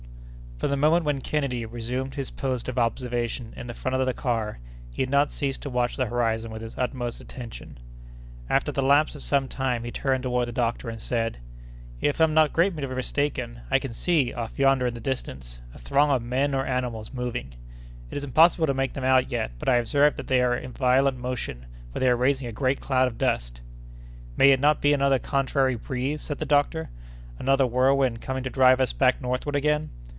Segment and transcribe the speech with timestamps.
[0.57, 4.13] From the moment when Kennedy resumed his post of observation in the front of the
[4.13, 4.59] car,
[4.93, 7.79] he had not ceased to watch the horizon with his utmost attention.
[8.47, 11.39] After the lapse of some time he turned toward the doctor and said:
[11.99, 15.79] "If I am not greatly mistaken I can see, off yonder in the distance, a
[15.79, 17.55] throng of men or animals moving.
[18.11, 20.73] It is impossible to make them out yet, but I observe that they are in
[20.73, 23.61] violent motion, for they are raising a great cloud of dust."
[24.37, 26.91] "May it not be another contrary breeze?" said the doctor,
[27.39, 29.89] "another whirlwind coming to drive us back northward again?"